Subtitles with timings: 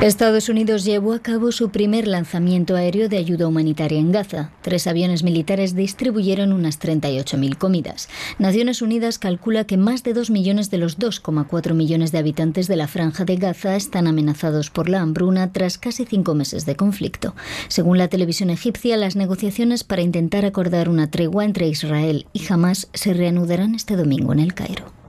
[0.00, 4.50] Estados Unidos llevó a cabo su primer lanzamiento aéreo de ayuda humanitaria en Gaza.
[4.62, 8.08] Tres aviones militares distribuyeron unas 38.000 comidas.
[8.38, 12.76] Naciones Unidas calcula que más de 2 millones de los 2,4 millones de habitantes de
[12.76, 17.34] la franja de Gaza están amenazados por la hambruna tras casi cinco meses de conflicto.
[17.68, 22.88] Según la televisión egipcia, las negociaciones para intentar acordar una tregua entre Israel y Hamas
[22.94, 24.99] se reanudarán este domingo en el Cairo.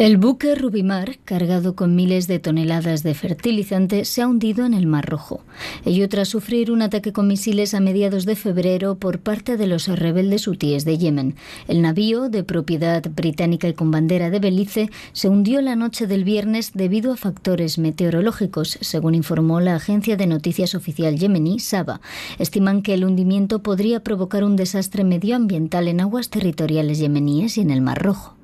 [0.00, 4.86] El buque Rubimar, cargado con miles de toneladas de fertilizante, se ha hundido en el
[4.86, 5.42] Mar Rojo.
[5.84, 9.88] Ello tras sufrir un ataque con misiles a mediados de febrero por parte de los
[9.88, 11.34] rebeldes hutíes de Yemen.
[11.68, 16.24] El navío, de propiedad británica y con bandera de Belice, se hundió la noche del
[16.24, 22.00] viernes debido a factores meteorológicos, según informó la agencia de noticias oficial yemení, Saba.
[22.38, 27.70] Estiman que el hundimiento podría provocar un desastre medioambiental en aguas territoriales yemeníes y en
[27.70, 28.39] el Mar Rojo.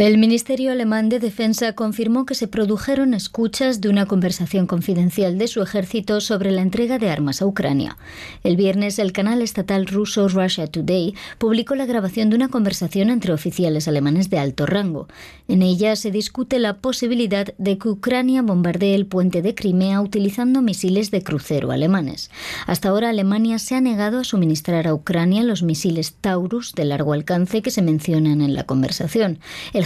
[0.00, 5.46] El Ministerio Alemán de Defensa confirmó que se produjeron escuchas de una conversación confidencial de
[5.46, 7.98] su ejército sobre la entrega de armas a Ucrania.
[8.42, 13.34] El viernes, el canal estatal ruso Russia Today publicó la grabación de una conversación entre
[13.34, 15.06] oficiales alemanes de alto rango.
[15.48, 20.62] En ella se discute la posibilidad de que Ucrania bombardee el puente de Crimea utilizando
[20.62, 22.30] misiles de crucero alemanes.
[22.66, 27.12] Hasta ahora, Alemania se ha negado a suministrar a Ucrania los misiles Taurus de largo
[27.12, 29.40] alcance que se mencionan en la conversación.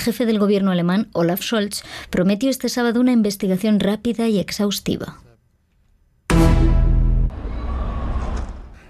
[0.04, 5.23] Jefe del gobierno alemán, Olaf Scholz, prometió este sábado una investigación rápida y exhaustiva.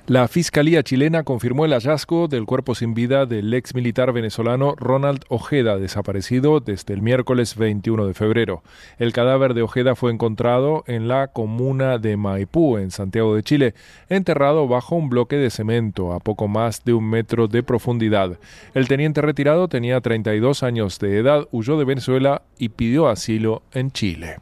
[0.06, 5.24] La Fiscalía chilena confirmó el hallazgo del cuerpo sin vida del ex militar venezolano Ronald
[5.30, 8.62] Ojeda, desaparecido desde el miércoles 21 de febrero.
[8.98, 13.74] El cadáver de Ojeda fue encontrado en la comuna de Maipú, en Santiago de Chile,
[14.10, 18.38] enterrado bajo un bloque de cemento a poco más de un metro de profundidad.
[18.74, 23.90] El teniente retirado tenía 32 años de edad, huyó de Venezuela y pidió asilo en
[23.90, 24.36] Chile.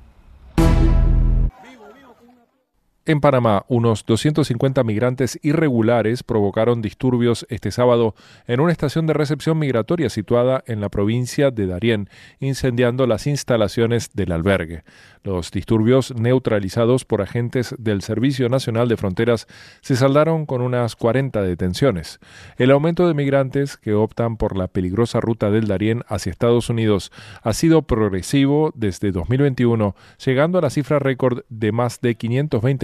[3.04, 8.14] En Panamá, unos 250 migrantes irregulares provocaron disturbios este sábado
[8.46, 12.08] en una estación de recepción migratoria situada en la provincia de Darién,
[12.38, 14.84] incendiando las instalaciones del albergue.
[15.24, 19.48] Los disturbios neutralizados por agentes del Servicio Nacional de Fronteras
[19.80, 22.20] se saldaron con unas 40 detenciones.
[22.56, 27.10] El aumento de migrantes que optan por la peligrosa ruta del Darién hacia Estados Unidos
[27.42, 32.14] ha sido progresivo desde 2021, llegando a la cifra récord de más de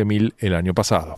[0.09, 1.17] 520.000 el año pasado.